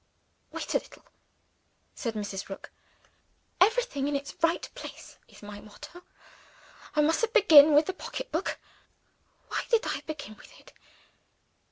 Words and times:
"Wait 0.51 0.73
a 0.73 0.77
little," 0.79 1.05
said 1.93 2.15
Mrs. 2.15 2.49
Rook. 2.49 2.71
"Everything 3.59 4.07
in 4.07 4.15
its 4.15 4.33
right 4.41 4.67
place, 4.73 5.19
is 5.27 5.43
my 5.43 5.59
motto. 5.61 6.01
I 6.95 7.01
mustn't 7.01 7.33
begin 7.33 7.75
with 7.75 7.85
the 7.85 7.93
pocketbook. 7.93 8.57
Why 9.49 9.61
did 9.69 9.85
I 9.85 10.01
begin 10.07 10.37
with 10.37 10.59
it? 10.59 10.73